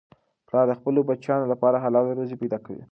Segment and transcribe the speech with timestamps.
[0.47, 2.79] پلار د خپلو بچیانو لپاره حلاله روزي پیدا کوي.